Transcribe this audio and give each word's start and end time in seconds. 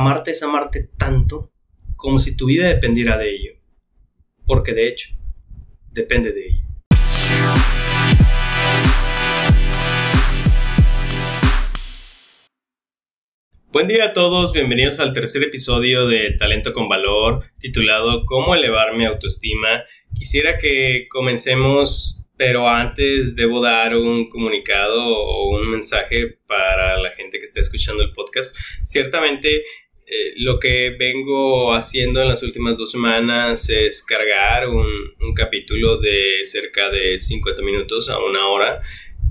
amarte 0.00 0.30
es 0.30 0.42
amarte 0.42 0.88
tanto 0.96 1.52
como 1.94 2.18
si 2.18 2.34
tu 2.34 2.46
vida 2.46 2.66
dependiera 2.66 3.18
de 3.18 3.34
ello. 3.34 3.52
Porque 4.46 4.72
de 4.72 4.88
hecho, 4.88 5.10
depende 5.90 6.32
de 6.32 6.46
ello. 6.46 6.64
Buen 13.72 13.88
día 13.88 14.06
a 14.06 14.12
todos, 14.14 14.54
bienvenidos 14.54 14.98
al 15.00 15.12
tercer 15.12 15.42
episodio 15.42 16.06
de 16.06 16.32
Talento 16.32 16.72
con 16.72 16.88
Valor, 16.88 17.44
titulado 17.58 18.24
Cómo 18.24 18.54
elevar 18.54 18.96
mi 18.96 19.04
autoestima. 19.04 19.84
Quisiera 20.14 20.56
que 20.56 21.08
comencemos, 21.10 22.24
pero 22.38 22.66
antes 22.66 23.36
debo 23.36 23.60
dar 23.60 23.94
un 23.94 24.30
comunicado 24.30 25.04
o 25.04 25.50
un 25.50 25.70
mensaje 25.70 26.38
para 26.46 26.98
la 26.98 27.10
gente 27.10 27.38
que 27.38 27.44
está 27.44 27.60
escuchando 27.60 28.02
el 28.02 28.12
podcast. 28.12 28.56
Ciertamente 28.82 29.62
eh, 30.10 30.34
lo 30.38 30.58
que 30.58 30.90
vengo 30.98 31.72
haciendo 31.72 32.20
en 32.20 32.28
las 32.28 32.42
últimas 32.42 32.76
dos 32.76 32.90
semanas 32.90 33.70
es 33.70 34.02
cargar 34.02 34.68
un, 34.68 34.86
un 35.20 35.34
capítulo 35.34 35.98
de 35.98 36.40
cerca 36.44 36.90
de 36.90 37.16
50 37.18 37.62
minutos 37.62 38.10
a 38.10 38.18
una 38.18 38.48
hora 38.48 38.82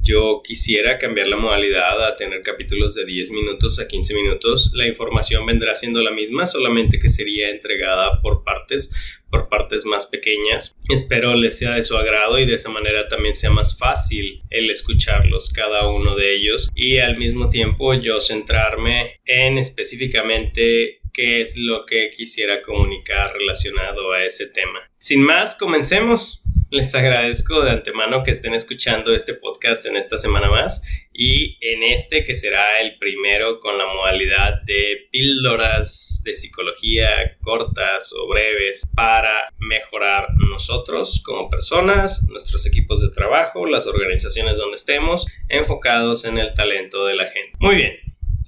yo 0.02 0.42
quisiera 0.44 0.98
cambiar 0.98 1.28
la 1.28 1.38
modalidad 1.38 2.06
a 2.06 2.16
tener 2.16 2.42
capítulos 2.42 2.96
de 2.96 3.06
10 3.06 3.32
minutos 3.32 3.80
a 3.80 3.88
15 3.88 4.14
minutos. 4.14 4.72
La 4.74 4.88
información 4.88 5.46
vendrá 5.46 5.76
siendo 5.76 6.02
la 6.02 6.12
misma, 6.12 6.46
solamente 6.46 7.00
que 7.00 7.10
sería 7.10 7.50
entregada 7.50 8.22
por 8.22 8.44
partes, 8.44 8.92
por 9.30 9.50
partes 9.50 9.86
más 9.86 10.08
pequeñas. 10.08 10.76
Espero 10.90 11.36
les 11.36 11.58
sea 11.58 11.72
de 11.72 11.84
su 11.84 11.96
agrado 11.98 12.40
y 12.40 12.46
de 12.46 12.56
esa 12.56 12.70
manera 12.70 13.08
también 13.08 13.36
sea 13.36 13.52
más 13.52 13.78
fácil 13.78 14.42
el 14.50 14.70
escucharlos 14.70 15.52
cada 15.54 15.88
uno 15.90 16.16
de 16.16 16.36
ellos 16.36 16.70
y 16.74 16.98
al 16.98 17.18
mismo 17.18 17.50
tiempo 17.50 17.94
yo 17.94 18.20
centrarme 18.22 19.20
en 19.26 19.58
específicamente 19.58 21.00
qué 21.14 21.42
es 21.42 21.58
lo 21.58 21.86
que 21.86 22.10
quisiera 22.12 22.62
comunicar 22.62 23.34
relacionado 23.34 24.14
a 24.14 24.24
ese 24.24 24.48
tema. 24.48 24.80
Sin 24.98 25.22
más, 25.22 25.56
comencemos. 25.56 26.39
Les 26.72 26.94
agradezco 26.94 27.64
de 27.64 27.72
antemano 27.72 28.24
que 28.24 28.30
estén 28.30 28.54
escuchando 28.54 29.12
este 29.16 29.34
podcast 29.34 29.88
en 29.88 29.98
esta 29.98 30.20
semana 30.20 30.52
más 30.52 30.84
y 31.12 31.58
en 31.62 31.82
este 31.82 32.24
que 32.24 32.36
será 32.36 32.80
el 32.80 33.00
primero 33.00 33.60
con 33.60 33.76
la 33.76 33.88
modalidad 33.88 34.62
de 34.68 35.08
píldoras 35.12 36.22
de 36.24 36.36
psicología 36.36 37.38
cortas 37.42 38.14
o 38.14 38.28
breves 38.28 38.84
para 38.94 39.48
mejorar 39.58 40.28
nosotros 40.48 41.24
como 41.26 41.50
personas, 41.50 42.28
nuestros 42.30 42.68
equipos 42.68 43.02
de 43.02 43.10
trabajo, 43.16 43.66
las 43.66 43.88
organizaciones 43.88 44.58
donde 44.58 44.76
estemos, 44.76 45.26
enfocados 45.48 46.24
en 46.26 46.38
el 46.38 46.54
talento 46.54 47.08
de 47.08 47.16
la 47.16 47.32
gente. 47.32 47.58
Muy 47.58 47.78
bien, 47.78 47.94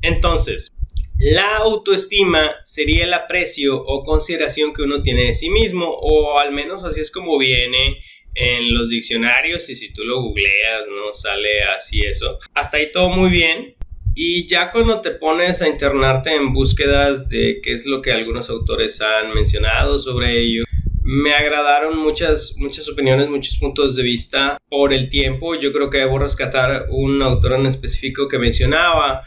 entonces, 0.04 0.72
la 1.18 1.58
autoestima 1.58 2.56
sería 2.64 3.06
el 3.06 3.14
aprecio 3.16 3.82
o 3.82 4.04
consideración 4.04 4.74
que 4.74 4.84
uno 4.84 5.02
tiene 5.02 5.26
de 5.26 5.34
sí 5.34 5.50
mismo, 5.50 5.88
o 5.90 6.38
al 6.38 6.52
menos 6.52 6.84
así 6.84 7.02
es 7.02 7.12
como 7.12 7.40
viene 7.40 7.98
en 8.42 8.74
los 8.74 8.90
diccionarios 8.90 9.70
y 9.70 9.76
si 9.76 9.94
tú 9.94 10.04
lo 10.04 10.22
googleas, 10.22 10.88
¿no? 10.90 11.14
Sale 11.14 11.64
así 11.76 12.02
eso. 12.02 12.40
Hasta 12.56 12.78
ahí 12.78 12.92
todo 12.92 13.10
muy 13.10 13.30
bien. 13.30 13.76
Y 14.16 14.48
ya 14.48 14.72
cuando 14.72 15.00
te 15.00 15.12
pones 15.12 15.62
a 15.62 15.68
internarte 15.68 16.34
en 16.34 16.52
búsquedas 16.52 17.30
de 17.30 17.60
qué 17.64 17.74
es 17.74 17.86
lo 17.86 18.02
que 18.02 18.12
algunos 18.12 18.50
autores 18.50 19.00
han 19.02 19.34
mencionado 19.34 20.00
sobre 20.00 20.40
ello, 20.42 20.64
me 21.04 21.34
agradaron 21.34 21.98
muchas, 21.98 22.56
muchas 22.58 22.90
opiniones, 22.90 23.30
muchos 23.30 23.58
puntos 23.58 23.96
de 23.96 24.04
vista 24.04 24.58
por 24.70 24.92
el 24.92 25.10
tiempo. 25.10 25.56
Yo 25.56 25.72
creo 25.72 25.90
que 25.90 26.00
debo 26.00 26.18
rescatar 26.18 26.88
un 26.90 27.22
autor 27.22 27.54
en 27.54 27.68
específico 27.68 28.28
que 28.28 28.40
mencionaba 28.40 29.24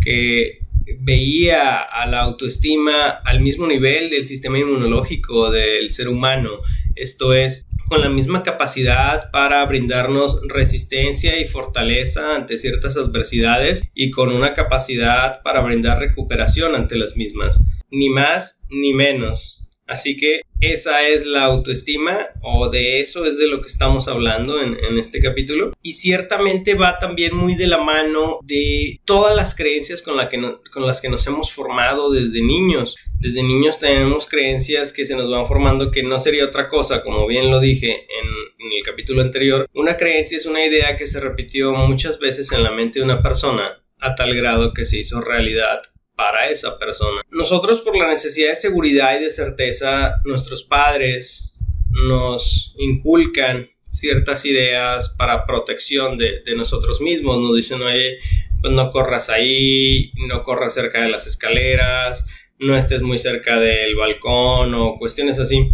que 0.00 0.60
veía 1.00 1.78
a 1.78 2.06
la 2.06 2.20
autoestima 2.20 3.20
al 3.24 3.40
mismo 3.40 3.66
nivel 3.66 4.10
del 4.10 4.26
sistema 4.26 4.58
inmunológico 4.58 5.50
del 5.50 5.90
ser 5.90 6.08
humano. 6.08 6.60
Esto 6.94 7.34
es, 7.34 7.66
con 7.88 8.00
la 8.00 8.08
misma 8.08 8.42
capacidad 8.42 9.30
para 9.30 9.64
brindarnos 9.64 10.40
resistencia 10.48 11.40
y 11.40 11.46
fortaleza 11.46 12.36
ante 12.36 12.58
ciertas 12.58 12.96
adversidades 12.96 13.82
y 13.94 14.10
con 14.10 14.32
una 14.32 14.54
capacidad 14.54 15.42
para 15.42 15.60
brindar 15.60 15.98
recuperación 15.98 16.74
ante 16.74 16.96
las 16.96 17.16
mismas. 17.16 17.62
Ni 17.90 18.10
más 18.10 18.66
ni 18.70 18.92
menos. 18.92 19.67
Así 19.88 20.18
que 20.18 20.42
esa 20.60 21.08
es 21.08 21.24
la 21.24 21.44
autoestima 21.44 22.28
o 22.42 22.68
de 22.68 23.00
eso 23.00 23.24
es 23.24 23.38
de 23.38 23.48
lo 23.48 23.62
que 23.62 23.68
estamos 23.68 24.06
hablando 24.06 24.60
en, 24.60 24.76
este 24.98 25.20
capítulo. 25.20 25.72
Y 25.82 25.92
ciertamente 25.92 26.74
va 26.74 26.98
también 26.98 27.34
muy 27.34 27.54
de 27.54 27.68
la 27.68 27.78
mano 27.78 28.40
de 28.42 29.00
todas 29.06 29.34
las 29.34 29.54
creencias 29.54 30.02
con, 30.02 30.16
la 30.16 30.28
que 30.28 30.38
con 30.72 30.86
las 30.86 31.00
que 31.00 31.08
nos 31.08 31.26
hemos 31.26 31.52
formado 31.52 32.10
desde 32.10 32.42
niños. 32.42 32.96
Desde 33.18 33.42
niños 33.42 33.78
tenemos 33.78 34.28
creencias 34.28 34.92
que 34.92 35.06
se 35.06 35.16
nos 35.16 35.30
van 35.30 35.48
formando 35.48 35.90
que 35.90 36.02
no 36.02 36.18
sería 36.18 36.44
otra 36.44 36.68
cosa, 36.68 37.02
como 37.02 37.26
bien 37.26 37.50
lo 37.50 37.58
dije 37.58 37.90
en, 37.92 38.28
en 38.28 38.72
el 38.76 38.82
capítulo 38.84 39.22
anterior. 39.22 39.66
Una 39.72 39.96
creencia 39.96 40.36
es 40.36 40.44
una 40.44 40.66
idea 40.66 40.96
que 40.96 41.06
se 41.06 41.18
repitió 41.18 41.72
muchas 41.72 42.18
veces 42.18 42.52
en 42.52 42.62
la 42.62 42.72
mente 42.72 42.98
de 42.98 43.06
una 43.06 43.22
persona 43.22 43.82
a 44.00 44.14
tal 44.14 44.34
grado 44.34 44.74
que 44.74 44.84
se 44.84 44.98
hizo 44.98 45.20
realidad 45.22 45.80
para 46.18 46.50
esa 46.50 46.76
persona. 46.80 47.22
Nosotros 47.30 47.78
por 47.78 47.96
la 47.96 48.08
necesidad 48.08 48.48
de 48.48 48.56
seguridad 48.56 49.16
y 49.16 49.22
de 49.22 49.30
certeza, 49.30 50.16
nuestros 50.24 50.64
padres 50.64 51.54
nos 51.92 52.74
inculcan 52.76 53.68
ciertas 53.84 54.44
ideas 54.44 55.14
para 55.16 55.46
protección 55.46 56.18
de, 56.18 56.42
nosotros 56.56 57.00
mismos. 57.00 57.40
Nos 57.40 57.54
dicen, 57.54 57.80
oye, 57.82 58.18
pues 58.60 58.72
no 58.72 58.90
corras 58.90 59.30
ahí, 59.30 60.10
no 60.26 60.42
corras 60.42 60.74
cerca 60.74 61.02
de 61.02 61.08
las 61.08 61.28
escaleras, 61.28 62.26
no 62.58 62.76
estés 62.76 63.02
muy 63.02 63.18
cerca 63.18 63.60
del 63.60 63.94
balcón 63.94 64.74
o 64.74 64.94
cuestiones 64.94 65.38
así. 65.38 65.70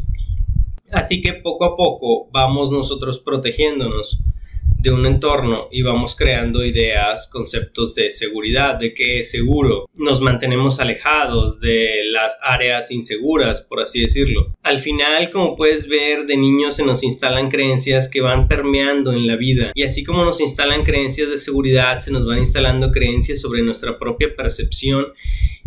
Así 0.92 1.22
que 1.22 1.32
poco 1.32 1.64
a 1.64 1.74
poco 1.74 2.28
vamos 2.32 2.70
nosotros 2.70 3.18
protegiéndonos 3.18 4.22
de 4.84 4.90
un 4.90 5.06
entorno 5.06 5.68
y 5.72 5.80
vamos 5.80 6.14
creando 6.14 6.62
ideas, 6.62 7.26
conceptos 7.32 7.94
de 7.94 8.10
seguridad, 8.10 8.78
de 8.78 8.92
que 8.92 9.20
es 9.20 9.30
seguro. 9.30 9.88
Nos 9.94 10.20
mantenemos 10.20 10.78
alejados 10.78 11.58
de 11.58 12.02
las 12.10 12.38
áreas 12.42 12.90
inseguras, 12.90 13.62
por 13.62 13.80
así 13.80 14.02
decirlo. 14.02 14.54
Al 14.62 14.80
final, 14.80 15.30
como 15.30 15.56
puedes 15.56 15.88
ver, 15.88 16.26
de 16.26 16.36
niños 16.36 16.76
se 16.76 16.84
nos 16.84 17.02
instalan 17.02 17.48
creencias 17.48 18.10
que 18.10 18.20
van 18.20 18.46
permeando 18.46 19.14
en 19.14 19.26
la 19.26 19.36
vida. 19.36 19.72
Y 19.74 19.84
así 19.84 20.04
como 20.04 20.22
nos 20.22 20.42
instalan 20.42 20.84
creencias 20.84 21.30
de 21.30 21.38
seguridad, 21.38 22.00
se 22.00 22.12
nos 22.12 22.26
van 22.26 22.40
instalando 22.40 22.90
creencias 22.90 23.40
sobre 23.40 23.62
nuestra 23.62 23.98
propia 23.98 24.36
percepción 24.36 25.14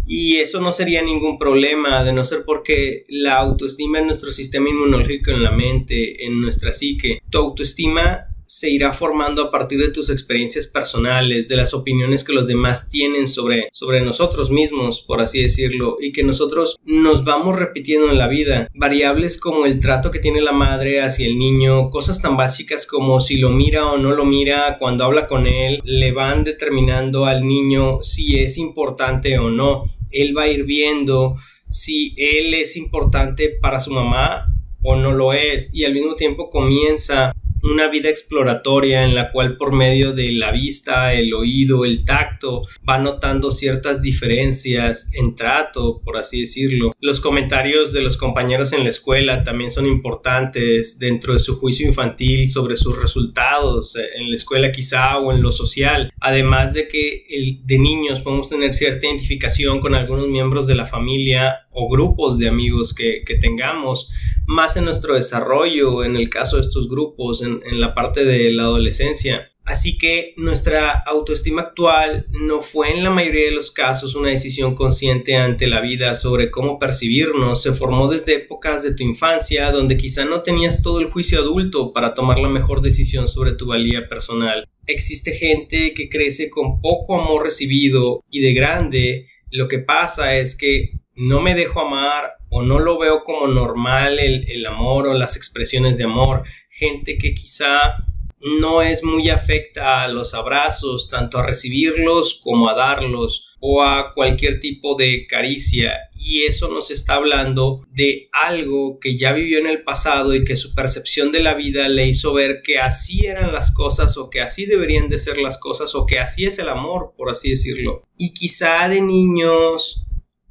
y 0.06 0.38
eso 0.38 0.62
no 0.62 0.72
sería 0.72 1.02
ningún 1.02 1.38
problema, 1.38 2.04
de 2.04 2.14
no 2.14 2.24
ser 2.24 2.44
porque 2.46 3.04
la 3.10 3.40
autoestima 3.40 4.00
en 4.00 4.06
nuestro 4.06 4.32
sistema 4.32 4.70
inmunológico, 4.70 5.32
en 5.32 5.44
la 5.44 5.52
mente, 5.52 6.24
en 6.26 6.40
nuestra 6.40 6.72
psique. 6.72 7.20
Tu 7.30 7.38
autoestima 7.38 8.28
se 8.48 8.70
irá 8.70 8.94
formando 8.94 9.44
a 9.44 9.52
partir 9.52 9.80
de 9.80 9.92
tus 9.92 10.10
experiencias 10.10 10.68
personales, 10.68 11.48
de 11.50 11.58
las 11.58 11.74
opiniones 11.74 12.24
que 12.24 12.34
los 12.34 12.48
demás 12.48 12.90
tienen 12.90 13.28
sobre, 13.28 13.68
sobre 13.72 14.02
nosotros 14.02 14.50
mismos, 14.50 15.02
por 15.02 15.22
así 15.22 15.42
decirlo, 15.42 15.98
y 16.00 16.14
que 16.14 16.24
nosotros 16.24 16.78
nos 16.86 17.24
vamos 17.24 17.60
repitiendo 17.60 18.10
en 18.10 18.18
la 18.18 18.28
vida. 18.28 18.70
Variables 18.74 19.40
como 19.40 19.66
el 19.66 19.80
trato 19.80 20.12
que 20.12 20.20
tiene 20.20 20.42
la 20.42 20.54
madre 20.54 21.02
hacia 21.02 21.28
el 21.28 21.38
niño, 21.38 21.90
cosas 21.90 22.22
tan 22.22 22.38
básicas 22.38 22.88
como 22.88 23.20
si 23.20 23.38
lo 23.38 23.50
mira 23.52 23.92
o 23.92 23.98
no 23.98 24.12
lo 24.12 24.26
mira, 24.26 24.78
cuando 24.80 25.04
habla 25.04 25.28
con 25.28 25.46
él, 25.46 25.82
le 25.84 26.12
van 26.14 26.44
determinando 26.44 27.26
al 27.26 27.46
niño 27.46 28.00
si 28.02 28.40
es 28.40 28.58
importante 28.58 29.38
o 29.38 29.50
no. 29.50 29.84
Él 30.10 30.36
va 30.38 30.44
a 30.44 30.48
ir 30.48 30.64
viendo 30.64 31.36
si 31.70 32.16
él 32.18 32.54
es 32.54 32.78
importante 32.78 33.50
para 33.62 33.82
su 33.82 33.92
mamá 33.92 34.54
o 34.84 34.96
no 34.96 35.12
lo 35.12 35.34
es 35.34 35.74
y 35.74 35.84
al 35.84 35.94
mismo 35.94 36.16
tiempo 36.16 36.50
comienza 36.50 37.34
una 37.64 37.88
vida 37.88 38.10
exploratoria 38.10 39.04
en 39.04 39.16
la 39.16 39.32
cual 39.32 39.58
por 39.58 39.74
medio 39.74 40.14
de 40.14 40.32
la 40.32 40.52
vista, 40.52 41.14
el 41.14 41.34
oído, 41.34 41.86
el 41.86 42.06
tacto, 42.06 42.64
va 42.88 42.98
notando 42.98 43.52
ciertas 43.52 44.02
diferencias 44.02 45.10
en 45.14 45.36
trato, 45.36 46.02
por 46.04 46.18
así 46.18 46.42
decirlo. 46.42 46.94
Los 47.00 47.20
comentarios 47.20 47.94
de 47.94 48.02
los 48.02 48.18
compañeros 48.18 48.74
en 48.74 48.84
la 48.84 48.90
escuela 48.90 49.44
también 49.44 49.72
son 49.72 49.86
importantes 49.86 51.00
dentro 51.00 51.34
de 51.34 51.40
su 51.40 51.58
juicio 51.58 51.88
infantil 51.88 52.50
sobre 52.50 52.76
sus 52.76 53.00
resultados 53.00 53.96
eh, 53.96 54.02
en 54.18 54.30
la 54.30 54.36
escuela 54.36 54.72
quizá 54.72 55.18
o 55.18 55.32
en 55.32 55.42
lo 55.42 55.52
social. 55.52 56.12
Además 56.20 56.74
de 56.74 56.88
que 56.88 57.26
de 57.64 57.78
niños 57.80 58.22
podemos 58.22 58.50
tener 58.50 58.74
cierta 58.74 59.06
identificación 59.06 59.80
con 59.80 59.96
algunos 59.96 60.28
miembros 60.28 60.68
de 60.68 60.76
la 60.76 60.86
familia 60.86 61.67
o 61.80 61.88
grupos 61.88 62.40
de 62.40 62.48
amigos 62.48 62.94
que, 62.94 63.24
tengamos 63.40 64.10
más 64.48 64.78
en 64.78 64.86
nuestro 64.86 65.14
desarrollo, 65.14 66.04
en 66.04 66.16
el 66.16 66.28
caso 66.28 66.56
de 66.56 66.64
estos 66.64 66.90
grupos, 66.90 67.44
en, 67.44 67.62
la 67.80 67.94
parte 67.94 68.26
de 68.26 68.52
la 68.52 68.64
adolescencia. 68.64 69.52
Así 69.64 69.98
que 69.98 70.34
nuestra 70.38 70.92
autoestima 70.92 71.62
actual 71.62 72.26
no 72.32 72.64
fue 72.64 72.90
en 72.90 73.04
la 73.04 73.12
mayoría 73.12 73.46
de 73.46 73.52
los 73.52 73.70
casos 73.70 74.16
una 74.16 74.30
decisión 74.30 74.74
consciente 74.74 75.36
ante 75.36 75.68
la 75.68 75.82
vida 75.82 76.16
sobre 76.16 76.50
cómo 76.50 76.80
percibirnos, 76.80 77.62
se 77.62 77.74
formó 77.74 78.08
desde 78.08 78.36
épocas 78.38 78.82
de 78.82 78.96
tu 78.96 79.04
infancia 79.04 79.70
donde 79.72 79.98
quizá 79.98 80.26
no 80.26 80.42
tenías 80.42 80.82
todo 80.82 81.00
el 81.00 81.12
juicio 81.12 81.40
adulto 81.40 81.92
para 81.94 82.14
tomar 82.14 82.40
la 82.40 82.50
mejor 82.50 82.82
decisión 82.82 83.28
sobre 83.28 83.52
tu 83.52 83.68
valía 83.68 84.08
personal. 84.10 84.66
Existe 84.88 85.34
gente 85.34 85.94
que 85.94 86.10
crece 86.10 86.50
con 86.50 86.82
poco 86.82 87.20
amor 87.20 87.44
recibido 87.44 88.24
y 88.32 88.40
de 88.40 88.54
grande 88.54 89.28
Lo 89.52 89.68
que 89.68 89.80
pasa 89.80 90.38
es 90.38 90.58
que 90.58 90.94
no 91.18 91.42
me 91.42 91.56
dejo 91.56 91.82
amar 91.82 92.38
o 92.50 92.62
no 92.62 92.80
lo 92.80 92.98
veo 92.98 93.24
como 93.24 93.48
normal 93.48 94.20
el, 94.20 94.50
el 94.50 94.66
amor 94.66 95.08
o 95.08 95.14
las 95.14 95.36
expresiones 95.36 95.98
de 95.98 96.06
amor. 96.06 96.44
Gente 96.70 97.18
que 97.18 97.34
quizá 97.34 97.98
no 98.40 98.82
es 98.82 99.04
muy 99.04 99.30
afecta 99.30 100.04
a 100.04 100.08
los 100.08 100.34
abrazos, 100.34 101.10
tanto 101.10 101.40
a 101.40 101.46
recibirlos 101.46 102.40
como 102.44 102.70
a 102.70 102.76
darlos 102.76 103.56
o 103.60 103.82
a 103.82 104.14
cualquier 104.14 104.60
tipo 104.60 104.96
de 104.96 105.26
caricia. 105.28 105.98
Y 106.14 106.44
eso 106.44 106.70
nos 106.70 106.92
está 106.92 107.16
hablando 107.16 107.82
de 107.90 108.30
algo 108.32 109.00
que 109.00 109.18
ya 109.18 109.34
vivió 109.34 109.60
en 109.60 109.68
el 109.68 109.84
pasado 109.84 110.36
y 110.36 110.44
que 110.44 110.56
su 110.56 110.76
percepción 110.76 111.32
de 111.32 111.42
la 111.42 111.54
vida 111.54 111.88
le 111.88 112.08
hizo 112.08 112.34
ver 112.34 112.62
que 112.64 112.80
así 112.80 113.26
eran 113.26 113.54
las 113.54 113.74
cosas 113.74 114.18
o 114.18 114.30
que 114.30 114.42
así 114.42 114.66
deberían 114.66 115.10
de 115.10 115.18
ser 115.18 115.38
las 115.38 115.60
cosas 115.60 115.96
o 115.96 116.06
que 116.06 116.20
así 116.20 116.46
es 116.46 116.60
el 116.60 116.70
amor, 116.70 117.14
por 117.18 117.30
así 117.32 117.50
decirlo. 117.50 118.04
Y 118.18 118.34
quizá 118.34 118.88
de 118.90 119.02
niños 119.02 120.07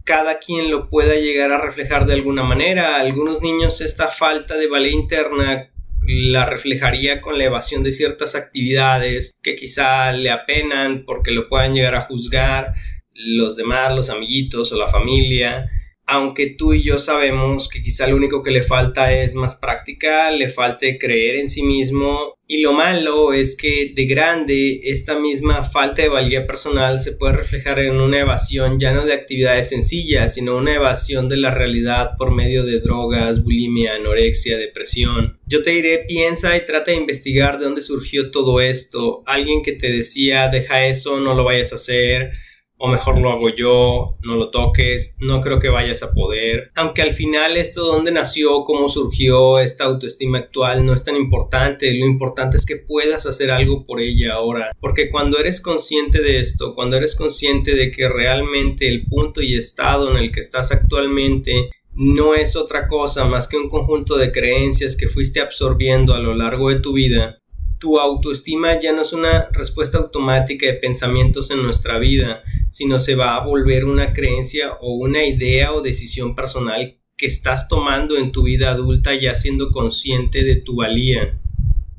cada 0.06 0.38
quien 0.38 0.70
lo 0.70 0.88
pueda 0.88 1.16
llegar 1.16 1.50
a 1.50 1.60
reflejar 1.60 2.06
de 2.06 2.14
alguna 2.14 2.44
manera. 2.44 2.96
algunos 2.96 3.42
niños 3.42 3.80
esta 3.80 4.08
falta 4.08 4.56
de 4.56 4.68
valía 4.68 4.92
interna 4.92 5.68
la 6.06 6.46
reflejaría 6.46 7.20
con 7.20 7.36
la 7.36 7.44
evasión 7.44 7.82
de 7.82 7.90
ciertas 7.90 8.36
actividades 8.36 9.32
que 9.42 9.56
quizá 9.56 10.12
le 10.12 10.30
apenan 10.30 11.04
porque 11.04 11.32
lo 11.32 11.48
puedan 11.48 11.74
llegar 11.74 11.96
a 11.96 12.02
juzgar 12.02 12.74
los 13.12 13.56
demás, 13.56 13.94
los 13.94 14.08
amiguitos 14.08 14.72
o 14.72 14.78
la 14.78 14.88
familia 14.88 15.68
aunque 16.06 16.46
tú 16.46 16.72
y 16.72 16.84
yo 16.84 16.98
sabemos 16.98 17.68
que 17.68 17.82
quizá 17.82 18.06
lo 18.06 18.16
único 18.16 18.42
que 18.42 18.52
le 18.52 18.62
falta 18.62 19.12
es 19.12 19.34
más 19.34 19.56
práctica, 19.56 20.30
le 20.30 20.48
falte 20.48 20.98
creer 20.98 21.34
en 21.34 21.48
sí 21.48 21.64
mismo 21.64 22.36
y 22.46 22.60
lo 22.60 22.72
malo 22.72 23.32
es 23.32 23.56
que 23.56 23.92
de 23.92 24.06
grande 24.06 24.80
esta 24.84 25.18
misma 25.18 25.64
falta 25.64 26.02
de 26.02 26.08
valía 26.08 26.46
personal 26.46 27.00
se 27.00 27.12
puede 27.12 27.32
reflejar 27.32 27.80
en 27.80 27.96
una 27.96 28.20
evasión 28.20 28.78
ya 28.78 28.92
no 28.92 29.04
de 29.04 29.14
actividades 29.14 29.70
sencillas, 29.70 30.34
sino 30.34 30.56
una 30.56 30.76
evasión 30.76 31.28
de 31.28 31.38
la 31.38 31.52
realidad 31.52 32.12
por 32.16 32.32
medio 32.32 32.64
de 32.64 32.78
drogas, 32.78 33.42
bulimia, 33.42 33.94
anorexia, 33.94 34.58
depresión. 34.58 35.40
Yo 35.46 35.64
te 35.64 35.70
diré, 35.70 36.04
piensa 36.06 36.56
y 36.56 36.64
trata 36.64 36.92
de 36.92 36.98
investigar 36.98 37.58
de 37.58 37.64
dónde 37.64 37.80
surgió 37.80 38.30
todo 38.30 38.60
esto. 38.60 39.24
Alguien 39.26 39.62
que 39.62 39.72
te 39.72 39.90
decía, 39.90 40.46
deja 40.46 40.86
eso, 40.86 41.18
no 41.18 41.34
lo 41.34 41.42
vayas 41.42 41.72
a 41.72 41.76
hacer 41.76 42.45
o 42.78 42.88
mejor 42.88 43.18
lo 43.18 43.30
hago 43.30 43.48
yo, 43.48 44.16
no 44.22 44.36
lo 44.36 44.50
toques, 44.50 45.16
no 45.20 45.40
creo 45.40 45.58
que 45.58 45.68
vayas 45.68 46.02
a 46.02 46.12
poder. 46.12 46.70
Aunque 46.74 47.02
al 47.02 47.14
final 47.14 47.56
esto 47.56 47.84
dónde 47.84 48.12
nació, 48.12 48.64
cómo 48.64 48.88
surgió 48.88 49.58
esta 49.58 49.84
autoestima 49.84 50.38
actual 50.38 50.84
no 50.84 50.92
es 50.92 51.04
tan 51.04 51.16
importante, 51.16 51.92
lo 51.94 52.06
importante 52.06 52.56
es 52.56 52.66
que 52.66 52.76
puedas 52.76 53.26
hacer 53.26 53.50
algo 53.50 53.86
por 53.86 54.00
ella 54.00 54.34
ahora, 54.34 54.72
porque 54.80 55.10
cuando 55.10 55.38
eres 55.38 55.60
consciente 55.60 56.20
de 56.20 56.40
esto, 56.40 56.74
cuando 56.74 56.96
eres 56.96 57.16
consciente 57.16 57.74
de 57.74 57.90
que 57.90 58.08
realmente 58.08 58.88
el 58.88 59.06
punto 59.06 59.42
y 59.42 59.56
estado 59.56 60.10
en 60.10 60.18
el 60.18 60.32
que 60.32 60.40
estás 60.40 60.72
actualmente 60.72 61.70
no 61.94 62.34
es 62.34 62.56
otra 62.56 62.86
cosa 62.86 63.24
más 63.24 63.48
que 63.48 63.56
un 63.56 63.70
conjunto 63.70 64.18
de 64.18 64.30
creencias 64.30 64.96
que 64.96 65.08
fuiste 65.08 65.40
absorbiendo 65.40 66.14
a 66.14 66.18
lo 66.18 66.34
largo 66.34 66.68
de 66.68 66.80
tu 66.80 66.92
vida, 66.92 67.38
tu 67.78 67.98
autoestima 67.98 68.80
ya 68.80 68.92
no 68.92 69.02
es 69.02 69.12
una 69.12 69.48
respuesta 69.52 69.98
automática 69.98 70.66
de 70.66 70.74
pensamientos 70.74 71.50
en 71.50 71.62
nuestra 71.62 71.98
vida, 71.98 72.42
sino 72.68 72.98
se 72.98 73.14
va 73.14 73.36
a 73.36 73.44
volver 73.44 73.84
una 73.84 74.12
creencia 74.12 74.74
o 74.80 74.94
una 74.94 75.24
idea 75.26 75.72
o 75.72 75.82
decisión 75.82 76.34
personal 76.34 76.98
que 77.16 77.26
estás 77.26 77.68
tomando 77.68 78.16
en 78.16 78.32
tu 78.32 78.42
vida 78.42 78.70
adulta 78.70 79.14
ya 79.14 79.34
siendo 79.34 79.70
consciente 79.70 80.44
de 80.44 80.60
tu 80.60 80.76
valía, 80.76 81.38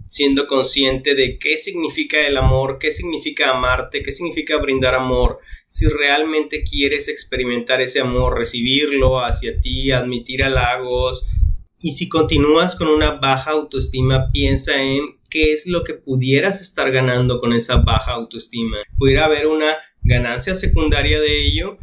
siendo 0.09 0.47
consciente 0.47 1.15
de 1.15 1.37
qué 1.39 1.57
significa 1.57 2.25
el 2.25 2.37
amor, 2.37 2.77
qué 2.79 2.91
significa 2.91 3.51
amarte, 3.51 4.03
qué 4.03 4.11
significa 4.11 4.57
brindar 4.57 4.95
amor, 4.95 5.39
si 5.69 5.87
realmente 5.87 6.63
quieres 6.63 7.07
experimentar 7.07 7.81
ese 7.81 7.99
amor, 7.99 8.37
recibirlo 8.37 9.19
hacia 9.19 9.59
ti, 9.59 9.91
admitir 9.91 10.43
halagos, 10.43 11.27
y 11.79 11.91
si 11.91 12.09
continúas 12.09 12.75
con 12.75 12.87
una 12.87 13.11
baja 13.11 13.51
autoestima, 13.51 14.31
piensa 14.31 14.81
en 14.81 15.16
qué 15.29 15.53
es 15.53 15.67
lo 15.67 15.83
que 15.83 15.93
pudieras 15.93 16.61
estar 16.61 16.91
ganando 16.91 17.39
con 17.39 17.53
esa 17.53 17.77
baja 17.77 18.13
autoestima. 18.13 18.77
Pudiera 18.97 19.25
haber 19.25 19.47
una 19.47 19.77
ganancia 20.03 20.55
secundaria 20.55 21.19
de 21.19 21.45
ello. 21.45 21.77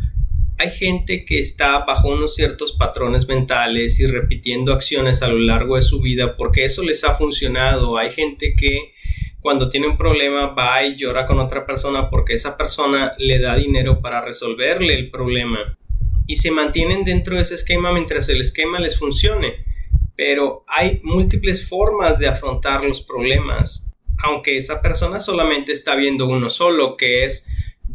Hay 0.58 0.70
gente 0.70 1.24
que 1.24 1.38
está 1.38 1.84
bajo 1.84 2.08
unos 2.08 2.34
ciertos 2.34 2.72
patrones 2.72 3.26
mentales 3.26 3.98
y 4.00 4.06
repitiendo 4.06 4.72
acciones 4.72 5.22
a 5.22 5.28
lo 5.28 5.38
largo 5.38 5.76
de 5.76 5.82
su 5.82 6.00
vida 6.00 6.36
porque 6.36 6.64
eso 6.64 6.82
les 6.82 7.04
ha 7.04 7.16
funcionado. 7.16 7.98
Hay 7.98 8.10
gente 8.10 8.54
que 8.54 8.92
cuando 9.40 9.68
tiene 9.68 9.88
un 9.88 9.98
problema 9.98 10.46
va 10.46 10.84
y 10.84 10.96
llora 10.96 11.26
con 11.26 11.38
otra 11.38 11.66
persona 11.66 12.08
porque 12.08 12.34
esa 12.34 12.56
persona 12.56 13.12
le 13.18 13.38
da 13.40 13.56
dinero 13.56 14.00
para 14.00 14.24
resolverle 14.24 14.94
el 14.94 15.10
problema 15.10 15.76
y 16.26 16.36
se 16.36 16.50
mantienen 16.50 17.04
dentro 17.04 17.36
de 17.36 17.42
ese 17.42 17.56
esquema 17.56 17.92
mientras 17.92 18.28
el 18.30 18.40
esquema 18.40 18.80
les 18.80 18.98
funcione 18.98 19.73
pero 20.16 20.64
hay 20.68 21.00
múltiples 21.02 21.68
formas 21.68 22.18
de 22.18 22.28
afrontar 22.28 22.84
los 22.84 23.02
problemas, 23.02 23.90
aunque 24.18 24.56
esa 24.56 24.80
persona 24.80 25.20
solamente 25.20 25.72
está 25.72 25.96
viendo 25.96 26.26
uno 26.26 26.50
solo, 26.50 26.96
que 26.96 27.24
es 27.24 27.46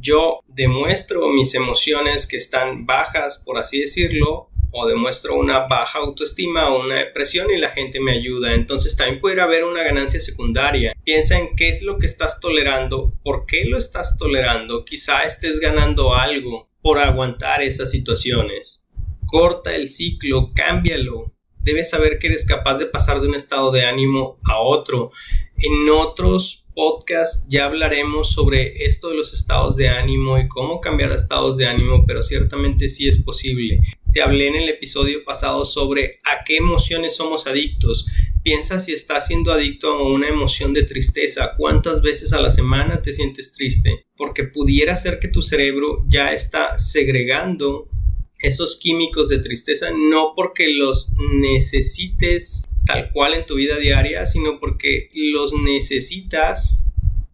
yo 0.01 0.41
demuestro 0.47 1.29
mis 1.29 1.53
emociones 1.55 2.27
que 2.27 2.37
están 2.37 2.85
bajas, 2.85 3.41
por 3.45 3.57
así 3.57 3.81
decirlo, 3.81 4.49
o 4.71 4.87
demuestro 4.87 5.35
una 5.35 5.67
baja 5.67 5.99
autoestima 5.99 6.69
o 6.69 6.81
una 6.81 6.95
depresión 6.95 7.49
y 7.49 7.57
la 7.57 7.71
gente 7.71 7.99
me 7.99 8.13
ayuda. 8.13 8.53
Entonces 8.53 8.95
también 8.95 9.19
puede 9.19 9.41
haber 9.41 9.63
una 9.63 9.83
ganancia 9.83 10.19
secundaria. 10.19 10.93
Piensa 11.03 11.37
en 11.37 11.55
qué 11.55 11.69
es 11.69 11.81
lo 11.81 11.97
que 11.97 12.05
estás 12.05 12.39
tolerando, 12.39 13.13
por 13.23 13.45
qué 13.45 13.65
lo 13.65 13.77
estás 13.77 14.17
tolerando. 14.17 14.85
Quizá 14.85 15.23
estés 15.23 15.59
ganando 15.59 16.13
algo 16.13 16.69
por 16.81 16.99
aguantar 16.99 17.61
esas 17.61 17.91
situaciones. 17.91 18.85
Corta 19.25 19.75
el 19.75 19.89
ciclo, 19.89 20.51
cámbialo, 20.53 21.33
debes 21.59 21.89
saber 21.89 22.19
que 22.19 22.27
eres 22.27 22.45
capaz 22.45 22.77
de 22.77 22.85
pasar 22.85 23.21
de 23.21 23.27
un 23.27 23.35
estado 23.35 23.71
de 23.71 23.85
ánimo 23.85 24.39
a 24.43 24.59
otro. 24.59 25.11
En 25.57 25.89
otros 25.89 26.65
podcasts 26.79 27.45
ya 27.49 27.65
hablaremos 27.65 28.31
sobre 28.31 28.85
esto 28.85 29.09
de 29.09 29.17
los 29.17 29.33
estados 29.33 29.75
de 29.75 29.89
ánimo 29.89 30.39
y 30.39 30.47
cómo 30.47 30.79
cambiar 30.79 31.11
estados 31.11 31.57
de 31.57 31.67
ánimo, 31.67 32.05
pero 32.07 32.21
ciertamente 32.21 32.87
sí 32.87 33.05
es 33.07 33.21
posible. 33.21 33.81
Te 34.13 34.21
hablé 34.21 34.47
en 34.47 34.55
el 34.55 34.69
episodio 34.69 35.25
pasado 35.25 35.65
sobre 35.65 36.21
a 36.23 36.45
qué 36.45 36.55
emociones 36.55 37.17
somos 37.17 37.47
adictos. 37.47 38.07
Piensa 38.43 38.79
si 38.79 38.93
estás 38.93 39.27
siendo 39.27 39.51
adicto 39.51 39.91
a 39.91 40.07
una 40.07 40.29
emoción 40.29 40.73
de 40.73 40.83
tristeza. 40.83 41.51
¿Cuántas 41.57 42.01
veces 42.01 42.31
a 42.31 42.39
la 42.39 42.49
semana 42.49 43.01
te 43.01 43.11
sientes 43.11 43.53
triste? 43.53 44.05
Porque 44.15 44.45
pudiera 44.45 44.95
ser 44.95 45.19
que 45.19 45.27
tu 45.27 45.41
cerebro 45.41 46.05
ya 46.07 46.31
está 46.31 46.79
segregando 46.79 47.89
esos 48.39 48.77
químicos 48.77 49.29
de 49.29 49.39
tristeza 49.39 49.89
no 49.91 50.33
porque 50.35 50.73
los 50.73 51.13
necesites 51.41 52.65
tal 52.85 53.11
cual 53.11 53.35
en 53.35 53.45
tu 53.45 53.55
vida 53.55 53.77
diaria, 53.77 54.25
sino 54.25 54.59
porque 54.59 55.09
los 55.13 55.53
necesitas 55.53 56.85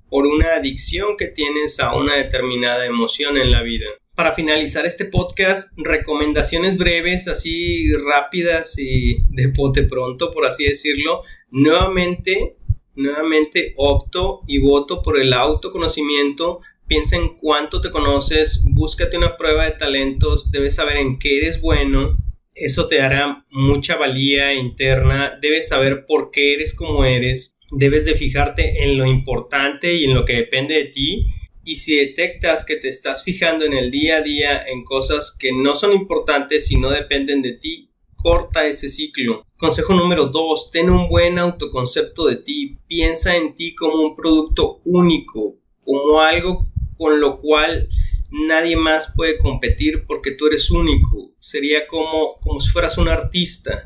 por 0.09 0.25
una 0.27 0.55
adicción 0.55 1.17
que 1.17 1.27
tienes 1.27 1.79
a 1.79 1.95
una 1.95 2.15
determinada 2.15 2.85
emoción 2.85 3.37
en 3.37 3.51
la 3.51 3.61
vida. 3.63 3.85
Para 4.15 4.33
finalizar 4.33 4.85
este 4.85 5.05
podcast, 5.05 5.77
recomendaciones 5.77 6.77
breves, 6.77 7.27
así 7.27 7.91
rápidas 7.93 8.77
y 8.79 9.17
de 9.29 9.49
pote 9.49 9.83
pronto, 9.83 10.31
por 10.31 10.45
así 10.45 10.65
decirlo. 10.65 11.23
Nuevamente, 11.51 12.55
nuevamente 12.95 13.73
opto 13.77 14.41
y 14.47 14.59
voto 14.59 15.01
por 15.01 15.19
el 15.19 15.33
autoconocimiento 15.33 16.61
piensa 16.87 17.15
en 17.15 17.35
cuánto 17.35 17.81
te 17.81 17.91
conoces, 17.91 18.63
búscate 18.69 19.17
una 19.17 19.37
prueba 19.37 19.65
de 19.65 19.71
talentos, 19.71 20.51
debes 20.51 20.75
saber 20.75 20.97
en 20.97 21.19
qué 21.19 21.37
eres 21.37 21.61
bueno, 21.61 22.17
eso 22.53 22.87
te 22.87 22.97
dará 22.97 23.45
mucha 23.51 23.97
valía 23.97 24.53
interna, 24.53 25.37
debes 25.41 25.67
saber 25.67 26.05
por 26.05 26.31
qué 26.31 26.53
eres 26.53 26.73
como 26.73 27.03
eres, 27.03 27.55
debes 27.71 28.05
de 28.05 28.15
fijarte 28.15 28.83
en 28.83 28.97
lo 28.97 29.05
importante 29.05 29.93
y 29.93 30.05
en 30.05 30.13
lo 30.13 30.25
que 30.25 30.33
depende 30.33 30.75
de 30.75 30.85
ti. 30.85 31.27
Y 31.65 31.77
si 31.77 31.95
detectas 31.95 32.63
que 32.63 32.75
te 32.75 32.87
estás 32.87 33.23
fijando 33.23 33.65
en 33.65 33.73
el 33.73 33.89
día 33.89 34.17
a 34.17 34.21
día 34.21 34.63
en 34.65 34.83
cosas 34.83 35.35
que 35.37 35.51
no 35.51 35.75
son 35.75 35.93
importantes 35.93 36.71
y 36.71 36.77
no 36.77 36.91
dependen 36.91 37.41
de 37.41 37.53
ti, 37.53 37.89
corta 38.15 38.67
ese 38.67 38.87
ciclo. 38.87 39.43
Consejo 39.57 39.93
número 39.93 40.27
2. 40.27 40.71
Ten 40.71 40.91
un 40.91 41.09
buen 41.09 41.39
autoconcepto 41.39 42.27
de 42.27 42.37
ti. 42.37 42.77
Piensa 42.87 43.35
en 43.35 43.55
ti 43.55 43.73
como 43.73 43.95
un 43.95 44.15
producto 44.15 44.81
único, 44.85 45.57
como 45.81 46.21
algo 46.21 46.67
con 46.97 47.19
lo 47.19 47.37
cual 47.39 47.89
nadie 48.31 48.75
más 48.75 49.13
puede 49.15 49.37
competir 49.37 50.05
porque 50.05 50.31
tú 50.31 50.47
eres 50.47 50.71
único. 50.71 51.33
Sería 51.39 51.87
como, 51.87 52.37
como 52.39 52.59
si 52.59 52.69
fueras 52.69 52.97
un 52.97 53.07
artista, 53.07 53.83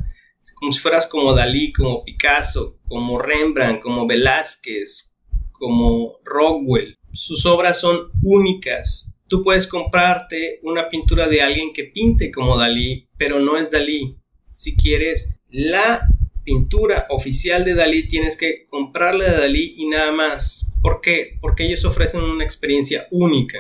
como 0.56 0.72
si 0.72 0.80
fueras 0.80 1.08
como 1.08 1.34
Dalí, 1.34 1.72
como 1.72 2.04
Picasso, 2.04 2.80
como 2.88 3.20
Rembrandt, 3.20 3.82
como 3.82 4.08
Velázquez, 4.08 5.18
como 5.52 6.16
Rockwell. 6.26 6.98
Sus 7.14 7.46
obras 7.46 7.80
son 7.80 8.12
únicas. 8.24 9.16
Tú 9.28 9.44
puedes 9.44 9.68
comprarte 9.68 10.60
una 10.64 10.90
pintura 10.90 11.28
de 11.28 11.42
alguien 11.42 11.72
que 11.74 11.84
pinte 11.86 12.32
como 12.32 12.58
Dalí, 12.58 13.08
pero 13.18 13.40
no 13.40 13.58
es 13.58 13.72
Dalí. 13.72 14.18
Si 14.48 14.76
quieres 14.76 15.40
la 15.50 16.08
pintura 16.44 17.06
oficial 17.10 17.64
de 17.64 17.76
Dalí, 17.76 18.08
tienes 18.08 18.36
que 18.36 18.66
comprarla 18.70 19.26
de 19.32 19.38
Dalí 19.38 19.76
y 19.78 19.88
nada 19.88 20.12
más. 20.12 20.69
¿Por 20.82 21.02
qué? 21.02 21.38
Porque 21.42 21.66
ellos 21.66 21.84
ofrecen 21.86 22.22
una 22.22 22.44
experiencia 22.44 23.08
única. 23.12 23.60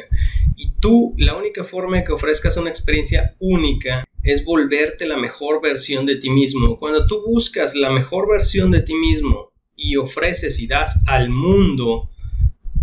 Y 0.56 0.72
tú, 0.80 1.14
la 1.18 1.36
única 1.36 1.64
forma 1.64 1.98
de 1.98 2.04
que 2.06 2.14
ofrezcas 2.14 2.58
una 2.58 2.70
experiencia 2.70 3.36
única 3.40 4.06
es 4.24 4.46
volverte 4.46 5.08
la 5.08 5.18
mejor 5.18 5.62
versión 5.62 6.06
de 6.06 6.16
ti 6.16 6.30
mismo. 6.30 6.78
Cuando 6.78 7.08
tú 7.08 7.24
buscas 7.26 7.76
la 7.76 7.90
mejor 7.90 8.30
versión 8.30 8.72
de 8.72 8.82
ti 8.82 8.96
mismo 8.96 9.52
y 9.76 9.96
ofreces 9.96 10.60
y 10.60 10.68
das 10.68 11.04
al 11.08 11.30
mundo 11.30 12.10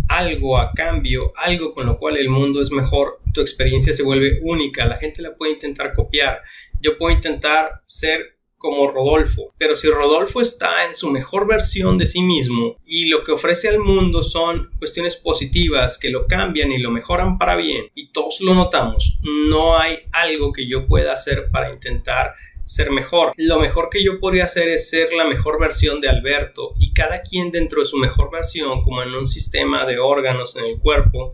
algo 0.07 0.57
a 0.57 0.71
cambio, 0.73 1.33
algo 1.35 1.73
con 1.73 1.85
lo 1.85 1.97
cual 1.97 2.17
el 2.17 2.29
mundo 2.29 2.61
es 2.61 2.71
mejor, 2.71 3.19
tu 3.33 3.41
experiencia 3.41 3.93
se 3.93 4.03
vuelve 4.03 4.39
única, 4.41 4.85
la 4.85 4.97
gente 4.97 5.21
la 5.21 5.35
puede 5.35 5.53
intentar 5.53 5.93
copiar. 5.93 6.41
Yo 6.81 6.97
puedo 6.97 7.13
intentar 7.13 7.81
ser 7.85 8.36
como 8.57 8.91
Rodolfo. 8.91 9.53
Pero 9.57 9.75
si 9.75 9.89
Rodolfo 9.89 10.41
está 10.41 10.85
en 10.85 10.95
su 10.95 11.09
mejor 11.09 11.47
versión 11.47 11.97
de 11.97 12.05
sí 12.05 12.21
mismo 12.21 12.77
y 12.85 13.05
lo 13.05 13.23
que 13.23 13.31
ofrece 13.31 13.69
al 13.69 13.79
mundo 13.79 14.23
son 14.23 14.69
cuestiones 14.79 15.15
positivas 15.15 15.97
que 15.97 16.09
lo 16.09 16.27
cambian 16.27 16.71
y 16.71 16.79
lo 16.79 16.91
mejoran 16.91 17.37
para 17.37 17.55
bien 17.55 17.89
y 17.93 18.11
todos 18.11 18.41
lo 18.41 18.53
notamos, 18.53 19.17
no 19.21 19.77
hay 19.77 19.99
algo 20.11 20.51
que 20.51 20.67
yo 20.67 20.87
pueda 20.87 21.13
hacer 21.13 21.49
para 21.51 21.71
intentar 21.71 22.33
ser 22.63 22.91
mejor. 22.91 23.31
Lo 23.37 23.59
mejor 23.59 23.89
que 23.89 24.03
yo 24.03 24.19
podría 24.19 24.45
hacer 24.45 24.67
es 24.69 24.89
ser 24.89 25.13
la 25.13 25.25
mejor 25.25 25.59
versión 25.59 26.01
de 26.01 26.09
Alberto 26.09 26.73
y 26.77 26.93
cada 26.93 27.21
quien 27.21 27.49
dentro 27.49 27.79
de 27.79 27.85
su 27.85 27.97
mejor 27.97 28.29
versión, 28.29 28.81
como 28.81 29.01
en 29.01 29.15
un 29.15 29.25
sistema 29.25 29.85
de 29.85 29.99
órganos 29.99 30.57
en 30.57 30.65
el 30.65 30.79
cuerpo, 30.79 31.33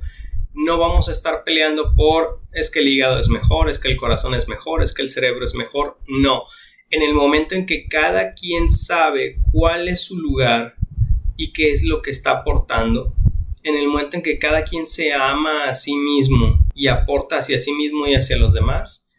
no 0.54 0.78
vamos 0.78 1.10
a 1.10 1.12
estar 1.12 1.44
peleando 1.44 1.96
por 1.96 2.42
es 2.52 2.70
que 2.70 2.80
el 2.80 2.88
hígado 2.88 3.20
es 3.20 3.30
mejor, 3.30 3.70
es 3.70 3.80
que 3.80 3.88
el 3.88 3.98
corazón 3.98 4.36
es 4.36 4.48
mejor, 4.48 4.84
es 4.84 4.94
que 4.94 5.02
el 5.02 5.10
cerebro 5.10 5.44
es 5.44 5.56
mejor. 5.56 5.98
No, 6.08 6.44
en 6.94 7.02
el 7.02 7.16
momento 7.16 7.56
en 7.56 7.66
que 7.66 7.88
cada 7.88 8.36
quien 8.36 8.70
sabe 8.70 9.40
cuál 9.52 9.88
es 9.88 10.02
su 10.02 10.16
lugar 10.16 10.76
y 11.36 11.52
qué 11.52 11.72
es 11.72 11.84
lo 11.84 12.04
que 12.04 12.12
está 12.12 12.30
aportando, 12.30 13.16
en 13.64 13.76
el 13.76 13.88
momento 13.88 14.18
en 14.18 14.22
que 14.22 14.38
cada 14.38 14.64
quien 14.64 14.86
se 14.86 15.12
ama 15.12 15.64
a 15.64 15.74
sí 15.74 15.98
mismo 15.98 16.60
y 16.76 16.86
aporta 16.86 17.38
hacia 17.38 17.58
sí 17.58 17.72
mismo 17.74 18.06
y 18.06 18.14
hacia 18.14 18.38
los 18.38 18.54
demás, 18.54 19.10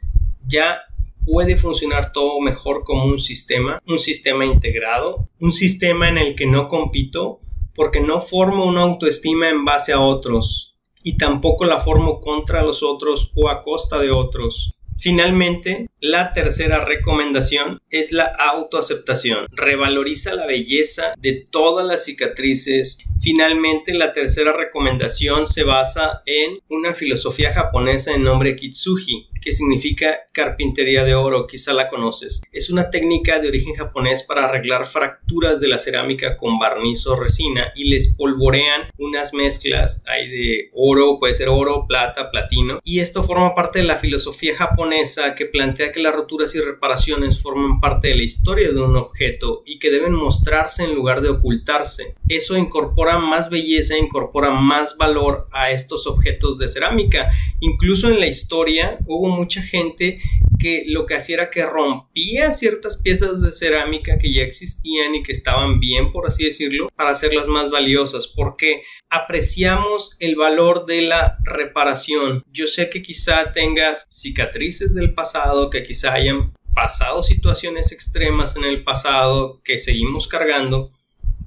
ya 0.46 0.82
puede 1.26 1.56
funcionar 1.56 2.12
todo 2.12 2.40
mejor 2.40 2.84
como 2.84 3.06
un 3.06 3.18
sistema, 3.18 3.82
un 3.88 3.98
sistema 3.98 4.44
integrado, 4.44 5.28
un 5.40 5.52
sistema 5.52 6.08
en 6.08 6.18
el 6.18 6.36
que 6.36 6.46
no 6.46 6.68
compito 6.68 7.40
porque 7.74 8.00
no 8.00 8.20
formo 8.20 8.66
una 8.66 8.82
autoestima 8.82 9.48
en 9.48 9.64
base 9.64 9.92
a 9.92 9.98
otros 9.98 10.76
y 11.02 11.16
tampoco 11.16 11.64
la 11.64 11.80
formo 11.80 12.20
contra 12.20 12.62
los 12.62 12.84
otros 12.84 13.32
o 13.34 13.48
a 13.48 13.62
costa 13.62 13.98
de 13.98 14.12
otros. 14.12 14.76
Finalmente, 14.98 15.88
la 16.00 16.32
tercera 16.32 16.84
recomendación 16.84 17.80
es 17.90 18.12
la 18.12 18.24
autoaceptación. 18.24 19.46
Revaloriza 19.52 20.34
la 20.34 20.46
belleza 20.46 21.14
de 21.18 21.44
todas 21.50 21.86
las 21.86 22.04
cicatrices. 22.04 22.98
Finalmente, 23.20 23.94
la 23.94 24.12
tercera 24.12 24.52
recomendación 24.52 25.46
se 25.46 25.64
basa 25.64 26.22
en 26.26 26.58
una 26.68 26.94
filosofía 26.94 27.52
japonesa 27.52 28.14
en 28.14 28.22
nombre 28.22 28.56
Kitsuji, 28.56 29.28
que 29.44 29.52
significa 29.52 30.20
carpintería 30.32 31.04
de 31.04 31.14
oro, 31.14 31.46
quizá 31.46 31.74
la 31.74 31.88
conoces. 31.88 32.42
Es 32.50 32.70
una 32.70 32.88
técnica 32.88 33.38
de 33.38 33.48
origen 33.48 33.74
japonés 33.74 34.22
para 34.22 34.46
arreglar 34.46 34.86
fracturas 34.86 35.60
de 35.60 35.68
la 35.68 35.78
cerámica 35.78 36.36
con 36.36 36.58
barniz 36.58 37.06
o 37.06 37.14
resina 37.14 37.70
y 37.76 37.90
les 37.90 38.14
polvorean 38.16 38.88
unas 38.96 39.34
mezclas 39.34 40.02
hay 40.06 40.28
de 40.28 40.70
oro, 40.72 41.18
puede 41.18 41.34
ser 41.34 41.48
oro, 41.48 41.86
plata, 41.86 42.30
platino. 42.30 42.78
Y 42.84 43.00
esto 43.00 43.24
forma 43.24 43.54
parte 43.54 43.80
de 43.80 43.84
la 43.84 43.98
filosofía 43.98 44.56
japonesa 44.56 45.34
que 45.34 45.46
plantea 45.46 45.92
que 45.92 46.00
las 46.00 46.14
roturas 46.14 46.54
y 46.54 46.60
reparaciones 46.60 47.40
forman 47.40 47.80
parte 47.80 48.08
de 48.08 48.14
la 48.16 48.22
historia 48.22 48.72
de 48.72 48.80
un 48.80 48.96
objeto 48.96 49.62
y 49.66 49.78
que 49.78 49.90
deben 49.90 50.12
mostrarse 50.12 50.84
en 50.84 50.94
lugar 50.94 51.20
de 51.20 51.30
ocultarse. 51.30 52.14
Eso 52.28 52.56
incorpora 52.56 53.18
más 53.18 53.50
belleza, 53.50 53.98
incorpora 53.98 54.50
más 54.50 54.96
valor 54.96 55.48
a 55.52 55.70
estos 55.70 56.06
objetos 56.06 56.58
de 56.58 56.68
cerámica. 56.68 57.30
Incluso 57.60 58.08
en 58.08 58.20
la 58.20 58.26
historia 58.26 58.98
hubo 59.06 59.33
mucha 59.34 59.62
gente 59.62 60.18
que 60.58 60.84
lo 60.86 61.06
que 61.06 61.14
hacía 61.14 61.36
era 61.36 61.50
que 61.50 61.64
rompía 61.64 62.52
ciertas 62.52 63.00
piezas 63.02 63.42
de 63.42 63.52
cerámica 63.52 64.18
que 64.18 64.32
ya 64.32 64.42
existían 64.42 65.14
y 65.14 65.22
que 65.22 65.32
estaban 65.32 65.80
bien, 65.80 66.12
por 66.12 66.26
así 66.26 66.44
decirlo, 66.44 66.88
para 66.96 67.10
hacerlas 67.10 67.48
más 67.48 67.70
valiosas, 67.70 68.28
porque 68.28 68.82
apreciamos 69.10 70.16
el 70.20 70.36
valor 70.36 70.86
de 70.86 71.02
la 71.02 71.38
reparación. 71.44 72.44
Yo 72.50 72.66
sé 72.66 72.88
que 72.88 73.02
quizá 73.02 73.52
tengas 73.52 74.06
cicatrices 74.10 74.94
del 74.94 75.14
pasado, 75.14 75.70
que 75.70 75.82
quizá 75.82 76.14
hayan 76.14 76.54
pasado 76.74 77.22
situaciones 77.22 77.92
extremas 77.92 78.56
en 78.56 78.64
el 78.64 78.82
pasado 78.82 79.60
que 79.64 79.78
seguimos 79.78 80.28
cargando, 80.28 80.92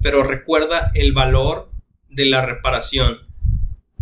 pero 0.01 0.23
recuerda 0.23 0.91
el 0.93 1.11
valor 1.11 1.71
de 2.09 2.25
la 2.25 2.45
reparación 2.45 3.26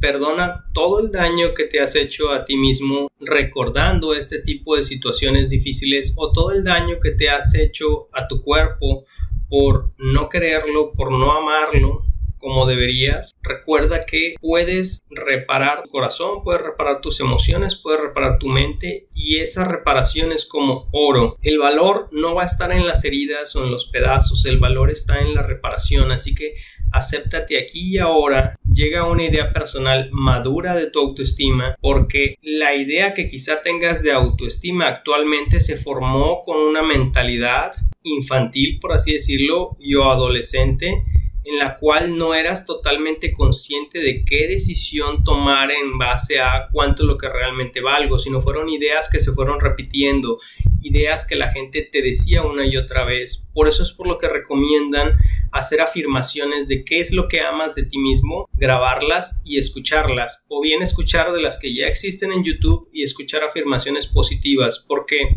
Perdona 0.06 0.66
todo 0.72 1.00
el 1.00 1.10
daño 1.10 1.56
que 1.56 1.64
te 1.64 1.80
has 1.80 1.96
hecho 1.96 2.30
a 2.32 2.46
ti 2.46 2.58
mismo 2.58 3.08
recordando 3.20 4.14
este 4.14 4.38
tipo 4.38 4.76
de 4.76 4.84
situaciones 4.84 5.50
difíciles 5.50 6.14
o 6.16 6.32
todo 6.32 6.52
el 6.52 6.64
daño 6.64 7.00
que 7.02 7.10
te 7.10 7.28
has 7.28 7.56
hecho 7.56 8.08
a 8.14 8.28
tu 8.28 8.44
cuerpo 8.44 9.06
por 9.50 9.96
no 9.98 10.30
quererlo, 10.30 10.92
por 10.92 11.12
no 11.12 11.32
amarlo 11.32 12.06
como 12.38 12.68
deberías. 12.68 13.32
Recuerda 13.42 14.06
que 14.06 14.36
puedes 14.40 15.02
reparar 15.10 15.82
tu 15.82 15.90
corazón, 15.90 16.44
puedes 16.44 16.62
reparar 16.62 17.02
tus 17.02 17.20
emociones, 17.20 17.74
puedes 17.74 18.00
reparar 18.00 18.38
tu 18.38 18.48
mente 18.48 19.10
y 19.16 19.38
esa 19.38 19.68
reparación 19.68 20.32
es 20.32 20.46
como 20.46 20.88
oro. 20.92 21.36
El 21.42 21.58
valor 21.58 22.10
no 22.12 22.36
va 22.36 22.44
a 22.44 22.46
estar 22.46 22.72
en 22.72 22.86
las 22.86 23.04
heridas 23.04 23.56
o 23.56 23.64
en 23.64 23.72
los 23.72 23.86
pedazos, 23.86 24.46
el 24.46 24.60
valor 24.60 24.92
está 24.92 25.22
en 25.22 25.34
la 25.34 25.42
reparación, 25.42 26.12
así 26.12 26.36
que 26.36 26.54
acéptate 26.92 27.60
aquí 27.60 27.96
y 27.96 27.98
ahora, 27.98 28.56
llega 28.76 29.02
a 29.02 29.10
una 29.10 29.24
idea 29.24 29.54
personal 29.54 30.10
madura 30.12 30.76
de 30.76 30.92
tu 30.92 31.00
autoestima, 31.00 31.76
porque 31.82 32.38
la 32.42 32.76
idea 32.76 33.14
que 33.14 33.30
quizá 33.30 33.62
tengas 33.62 34.04
de 34.04 34.12
autoestima 34.12 34.88
actualmente 34.88 35.60
se 35.60 35.78
formó 35.78 36.44
con 36.44 36.58
una 36.58 36.84
mentalidad 36.84 37.74
infantil, 38.04 38.80
por 38.80 38.92
así 38.92 39.14
decirlo, 39.14 39.76
yo 39.80 40.12
adolescente, 40.12 41.04
en 41.46 41.60
la 41.60 41.78
cual 41.78 42.18
no 42.18 42.34
eras 42.34 42.66
totalmente 42.66 43.32
consciente 43.32 44.00
de 44.00 44.26
qué 44.26 44.48
decisión 44.48 45.24
tomar 45.24 45.72
en 45.72 45.98
base 45.98 46.40
a 46.40 46.68
cuánto 46.72 47.04
es 47.04 47.08
lo 47.08 47.18
que 47.18 47.30
realmente 47.30 47.82
valgo, 47.82 48.18
sino 48.18 48.42
fueron 48.42 48.68
ideas 48.68 49.10
que 49.10 49.20
se 49.20 49.32
fueron 49.32 49.60
repitiendo, 49.60 50.40
ideas 50.86 51.26
que 51.28 51.36
la 51.36 51.52
gente 51.52 51.88
te 51.90 52.02
decía 52.02 52.44
una 52.44 52.66
y 52.66 52.78
otra 52.78 53.06
vez. 53.06 53.48
Por 53.54 53.68
eso 53.68 53.84
es 53.84 53.92
por 53.92 54.08
lo 54.08 54.18
que 54.18 54.30
recomiendan 54.30 55.18
hacer 55.52 55.82
afirmaciones 55.82 56.68
de 56.68 56.84
qué 56.84 57.00
es 57.00 57.12
lo 57.12 57.28
que 57.28 57.42
amas 57.42 57.76
de 57.76 57.84
ti 57.86 57.98
mismo, 57.98 58.50
grabarlas 58.54 59.42
y 59.46 59.58
escucharlas, 59.58 60.46
o 60.50 60.62
bien 60.62 60.82
escuchar 60.82 61.32
de 61.32 61.42
las 61.42 61.60
que 61.60 61.74
ya 61.74 61.88
existen 61.88 62.32
en 62.32 62.44
YouTube 62.44 62.90
y 62.92 63.04
escuchar 63.04 63.44
afirmaciones 63.44 64.08
positivas, 64.08 64.86
porque 64.88 65.36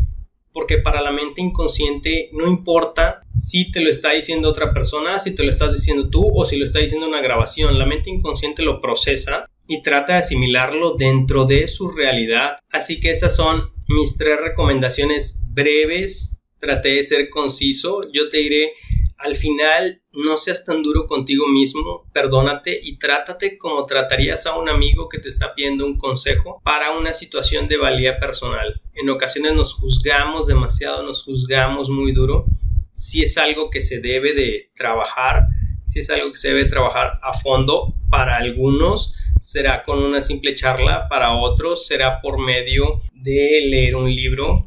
porque 0.51 0.79
para 0.79 1.01
la 1.01 1.11
mente 1.11 1.41
inconsciente 1.41 2.29
no 2.33 2.47
importa 2.47 3.21
si 3.37 3.71
te 3.71 3.81
lo 3.81 3.89
está 3.89 4.11
diciendo 4.11 4.49
otra 4.49 4.73
persona, 4.73 5.19
si 5.19 5.35
te 5.35 5.43
lo 5.43 5.49
estás 5.49 5.71
diciendo 5.71 6.09
tú 6.09 6.29
o 6.33 6.43
si 6.43 6.57
lo 6.57 6.65
está 6.65 6.79
diciendo 6.79 7.07
una 7.07 7.21
grabación, 7.21 7.77
la 7.77 7.85
mente 7.85 8.09
inconsciente 8.09 8.63
lo 8.63 8.81
procesa 8.81 9.45
y 9.67 9.83
trata 9.83 10.13
de 10.13 10.19
asimilarlo 10.19 10.95
dentro 10.97 11.45
de 11.45 11.67
su 11.67 11.89
realidad. 11.89 12.57
Así 12.71 12.99
que 12.99 13.11
esas 13.11 13.35
son 13.35 13.69
mis 13.89 14.17
tres 14.17 14.39
recomendaciones 14.39 15.41
breves. 15.49 16.41
Traté 16.59 16.89
de 16.95 17.03
ser 17.03 17.29
conciso. 17.29 18.03
Yo 18.11 18.29
te 18.29 18.37
diré 18.37 18.73
al 19.19 19.35
final 19.35 20.01
no 20.13 20.37
seas 20.37 20.63
tan 20.65 20.81
duro 20.81 21.05
contigo 21.05 21.45
mismo, 21.47 22.09
perdónate 22.13 22.79
y 22.81 22.97
trátate 22.97 23.57
como 23.57 23.85
tratarías 23.85 24.45
a 24.45 24.57
un 24.57 24.69
amigo 24.69 25.09
que 25.09 25.19
te 25.19 25.27
está 25.27 25.53
pidiendo 25.53 25.85
un 25.85 25.97
consejo 25.97 26.61
para 26.63 26.91
una 26.91 27.13
situación 27.13 27.67
de 27.67 27.77
valía 27.77 28.17
personal. 28.17 28.81
En 28.93 29.09
ocasiones 29.09 29.53
nos 29.53 29.73
juzgamos 29.73 30.47
demasiado, 30.47 31.03
nos 31.03 31.23
juzgamos 31.23 31.89
muy 31.89 32.13
duro. 32.13 32.45
Si 32.93 33.21
es 33.21 33.37
algo 33.37 33.69
que 33.69 33.81
se 33.81 33.99
debe 33.99 34.33
de 34.33 34.71
trabajar, 34.75 35.47
si 35.85 35.99
es 35.99 36.09
algo 36.09 36.31
que 36.31 36.37
se 36.37 36.49
debe 36.49 36.65
trabajar 36.65 37.19
a 37.21 37.33
fondo, 37.33 37.93
para 38.09 38.37
algunos 38.37 39.13
será 39.41 39.83
con 39.83 39.99
una 39.99 40.21
simple 40.21 40.53
charla, 40.55 41.07
para 41.09 41.33
otros 41.33 41.85
será 41.87 42.21
por 42.21 42.39
medio 42.39 43.01
de 43.21 43.67
leer 43.69 43.95
un 43.95 44.13
libro 44.13 44.65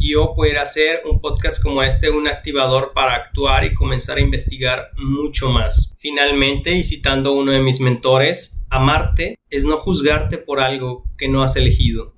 yo 0.00 0.34
poder 0.34 0.58
hacer 0.58 1.02
un 1.04 1.20
podcast 1.20 1.62
como 1.62 1.82
este 1.82 2.10
un 2.10 2.26
activador 2.26 2.92
para 2.94 3.14
actuar 3.14 3.64
y 3.64 3.74
comenzar 3.74 4.16
a 4.16 4.22
investigar 4.22 4.90
mucho 4.96 5.50
más. 5.50 5.94
Finalmente, 5.98 6.72
y 6.72 6.82
citando 6.82 7.34
uno 7.34 7.52
de 7.52 7.60
mis 7.60 7.80
mentores, 7.80 8.62
amarte 8.70 9.36
es 9.50 9.66
no 9.66 9.76
juzgarte 9.76 10.38
por 10.38 10.60
algo 10.60 11.04
que 11.18 11.28
no 11.28 11.42
has 11.42 11.56
elegido. 11.56 12.14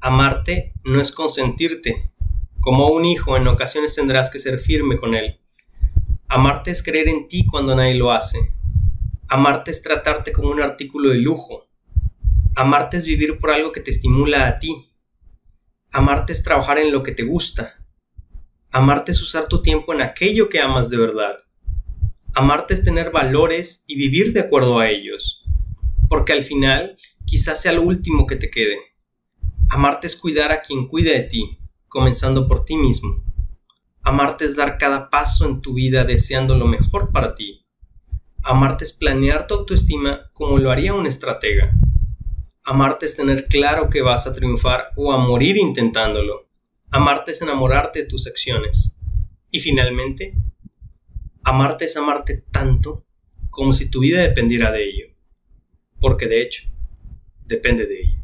Amarte 0.00 0.72
no 0.84 1.00
es 1.00 1.12
consentirte. 1.12 2.12
Como 2.60 2.88
un 2.88 3.04
hijo, 3.04 3.36
en 3.36 3.46
ocasiones 3.46 3.94
tendrás 3.94 4.30
que 4.30 4.38
ser 4.38 4.58
firme 4.58 4.96
con 4.96 5.14
él. 5.14 5.38
Amarte 6.28 6.70
es 6.70 6.82
creer 6.82 7.08
en 7.08 7.28
ti 7.28 7.44
cuando 7.44 7.76
nadie 7.76 7.94
lo 7.94 8.10
hace. 8.10 8.52
Amarte 9.28 9.70
es 9.70 9.82
tratarte 9.82 10.32
como 10.32 10.48
un 10.48 10.62
artículo 10.62 11.10
de 11.10 11.18
lujo. 11.18 11.65
Amarte 12.56 12.96
es 12.96 13.04
vivir 13.04 13.38
por 13.38 13.50
algo 13.50 13.70
que 13.70 13.80
te 13.80 13.90
estimula 13.90 14.48
a 14.48 14.58
ti, 14.58 14.90
Amarte 15.96 16.34
es 16.34 16.42
trabajar 16.42 16.78
en 16.78 16.92
lo 16.92 17.02
que 17.02 17.12
te 17.12 17.22
gusta. 17.22 17.82
Amarte 18.70 19.12
es 19.12 19.22
usar 19.22 19.48
tu 19.48 19.62
tiempo 19.62 19.94
en 19.94 20.02
aquello 20.02 20.50
que 20.50 20.60
amas 20.60 20.90
de 20.90 20.98
verdad. 20.98 21.38
Amarte 22.34 22.74
es 22.74 22.84
tener 22.84 23.10
valores 23.10 23.82
y 23.86 23.96
vivir 23.96 24.34
de 24.34 24.40
acuerdo 24.40 24.78
a 24.78 24.88
ellos. 24.88 25.42
Porque 26.10 26.34
al 26.34 26.42
final, 26.42 26.98
quizás 27.24 27.62
sea 27.62 27.72
lo 27.72 27.80
último 27.80 28.26
que 28.26 28.36
te 28.36 28.50
quede. 28.50 28.76
Amarte 29.70 30.06
es 30.06 30.16
cuidar 30.16 30.52
a 30.52 30.60
quien 30.60 30.86
cuida 30.86 31.12
de 31.12 31.22
ti, 31.22 31.58
comenzando 31.88 32.46
por 32.46 32.66
ti 32.66 32.76
mismo. 32.76 33.24
Amarte 34.02 34.44
es 34.44 34.54
dar 34.54 34.76
cada 34.76 35.08
paso 35.08 35.46
en 35.46 35.62
tu 35.62 35.72
vida 35.72 36.04
deseando 36.04 36.54
lo 36.56 36.66
mejor 36.66 37.10
para 37.10 37.34
ti. 37.34 37.64
Amarte 38.42 38.84
es 38.84 38.92
planear 38.92 39.46
tu 39.46 39.54
autoestima 39.54 40.30
como 40.34 40.58
lo 40.58 40.70
haría 40.70 40.92
un 40.92 41.06
estratega. 41.06 41.72
Amarte 42.68 43.06
es 43.06 43.14
tener 43.14 43.46
claro 43.46 43.88
que 43.88 44.02
vas 44.02 44.26
a 44.26 44.32
triunfar 44.34 44.88
o 44.96 45.12
a 45.12 45.18
morir 45.18 45.56
intentándolo. 45.56 46.48
Amarte 46.90 47.30
es 47.30 47.40
enamorarte 47.40 48.00
de 48.00 48.06
tus 48.06 48.26
acciones. 48.26 48.98
Y 49.52 49.60
finalmente, 49.60 50.34
amarte 51.44 51.84
es 51.84 51.96
amarte 51.96 52.42
tanto 52.50 53.06
como 53.50 53.72
si 53.72 53.88
tu 53.88 54.00
vida 54.00 54.20
dependiera 54.20 54.72
de 54.72 54.82
ello. 54.82 55.06
Porque 56.00 56.26
de 56.26 56.42
hecho, 56.42 56.68
depende 57.44 57.86
de 57.86 58.00
ello. 58.00 58.20